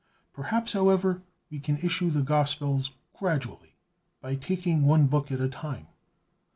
Perhaps, 0.33 0.73
however, 0.73 1.21
we 1.51 1.59
can 1.59 1.77
issue 1.77 2.09
the 2.09 2.23
Gospels 2.23 2.89
gradually, 3.15 3.75
by 4.19 4.33
taking 4.35 4.81
one 4.87 5.05
book 5.05 5.31
at 5.31 5.39
a 5.39 5.47
time." 5.47 5.85